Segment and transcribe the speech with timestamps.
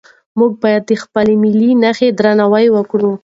[0.39, 3.11] موږ باید د خپلو ملي نښانو درناوی وکړو.